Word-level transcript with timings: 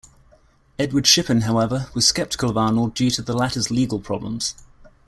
Edward 0.79 1.05
Shippen, 1.05 1.41
however, 1.41 1.91
was 1.93 2.07
skeptical 2.07 2.49
of 2.49 2.57
Arnold 2.57 2.95
due 2.95 3.11
to 3.11 3.21
the 3.21 3.37
latter's 3.37 3.69
legal 3.69 3.99
problems. 3.99 4.55